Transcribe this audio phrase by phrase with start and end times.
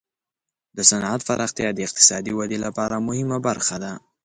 [0.77, 3.93] د صنعت پراختیا د اقتصادي ودې لپاره مهمه برخه ده.